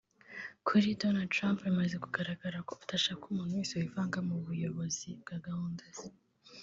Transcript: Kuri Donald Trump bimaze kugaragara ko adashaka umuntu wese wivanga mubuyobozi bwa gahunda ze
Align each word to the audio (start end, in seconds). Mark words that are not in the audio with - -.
Kuri 0.67 0.97
Donald 1.01 1.31
Trump 1.35 1.57
bimaze 1.67 1.95
kugaragara 2.03 2.57
ko 2.67 2.73
adashaka 2.83 3.23
umuntu 3.25 3.57
wese 3.59 3.73
wivanga 3.81 4.17
mubuyobozi 4.27 5.07
bwa 5.21 5.35
gahunda 5.45 5.83
ze 5.97 6.07